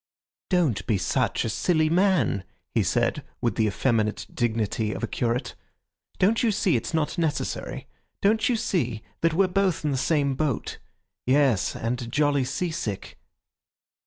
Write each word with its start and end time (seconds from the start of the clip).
"Don't 0.49 0.83
be 0.87 0.97
such 0.97 1.45
a 1.45 1.49
silly 1.49 1.87
man," 1.87 2.43
he 2.73 2.81
said, 2.81 3.23
with 3.39 3.53
the 3.53 3.67
effeminate 3.67 4.25
dignity 4.33 4.93
of 4.93 5.03
a 5.03 5.07
curate. 5.07 5.53
"Don't 6.17 6.41
you 6.41 6.51
see 6.51 6.75
it's 6.75 6.95
not 6.95 7.19
necessary? 7.19 7.85
Don't 8.19 8.49
you 8.49 8.55
see 8.55 9.03
that 9.21 9.35
we're 9.35 9.47
both 9.47 9.85
in 9.85 9.91
the 9.91 9.97
same 9.97 10.33
boat? 10.33 10.79
Yes, 11.27 11.75
and 11.75 12.11
jolly 12.11 12.45
sea 12.45 12.71
sick." 12.71 13.19